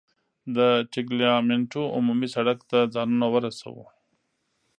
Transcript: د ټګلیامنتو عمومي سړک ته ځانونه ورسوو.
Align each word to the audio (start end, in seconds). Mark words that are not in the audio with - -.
د 0.55 0.57
ټګلیامنتو 0.91 1.81
عمومي 1.95 2.27
سړک 2.35 2.59
ته 2.69 2.79
ځانونه 2.93 3.27
ورسوو. 3.33 3.85